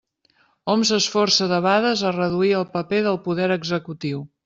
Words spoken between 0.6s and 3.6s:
Hom s'esforça debades a reduir el paper del poder